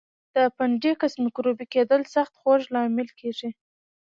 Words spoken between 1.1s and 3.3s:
میکروبي کېدل سخت خوږ لامل